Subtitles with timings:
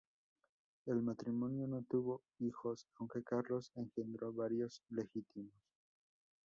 [0.87, 5.53] El matrimonio no tuvo hijos, aunque Carlos engendró varios ilegítimos.